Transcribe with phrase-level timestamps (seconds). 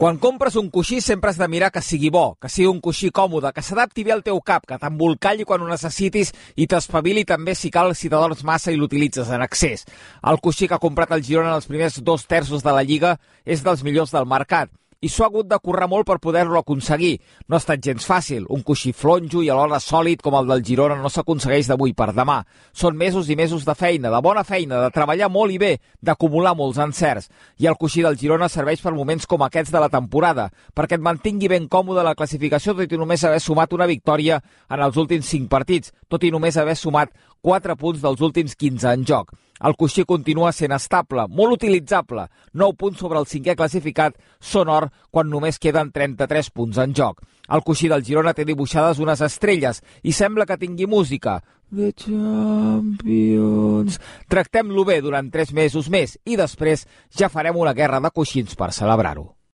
[0.00, 3.10] Quan compres un coixí sempre has de mirar que sigui bo, que sigui un coixí
[3.12, 7.52] còmode, que s'adapti bé al teu cap, que t'embolcalli quan ho necessitis i t'espavili també
[7.52, 9.84] si cal si t'adorms massa i l'utilitzes en excés.
[10.24, 13.18] El coixí que ha comprat el Girona en els primers dos terços de la Lliga
[13.44, 17.14] és dels millors del mercat i s'ho ha hagut de currar molt per poder-lo aconseguir.
[17.48, 18.44] No ha estat gens fàcil.
[18.52, 22.42] Un coixí flonjo i alhora sòlid com el del Girona no s'aconsegueix d'avui per demà.
[22.76, 25.72] Són mesos i mesos de feina, de bona feina, de treballar molt i bé,
[26.04, 27.30] d'acumular molts encerts.
[27.56, 31.04] I el coixí del Girona serveix per moments com aquests de la temporada, perquè et
[31.04, 35.32] mantingui ben còmode la classificació tot i només haver sumat una victòria en els últims
[35.32, 39.32] 5 partits, tot i només haver sumat 4 punts dels últims 15 en joc.
[39.60, 42.28] El coixí continua sent estable, molt utilitzable.
[42.56, 47.20] 9 punts sobre el cinquè classificat són or quan només queden 33 punts en joc.
[47.50, 51.42] El coixí del Girona té dibuixades unes estrelles i sembla que tingui música.
[51.70, 53.30] The Champions...
[54.30, 58.72] Tractem-lo bé durant 3 mesos més i després ja farem una guerra de coixins per
[58.72, 59.39] celebrar-ho.